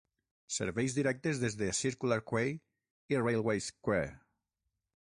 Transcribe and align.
Serveis 0.53 0.95
directes 0.99 1.37
des 1.43 1.57
de 1.59 1.69
Circular 1.81 2.19
Quay 2.33 2.57
i 3.15 3.23
Railway 3.27 3.65
Square. 3.71 4.13